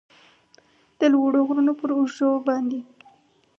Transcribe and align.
د 0.99 1.01
لوړو 1.13 1.39
غرونو 1.47 1.73
پراوږو 1.79 2.29
باندې 2.47 2.79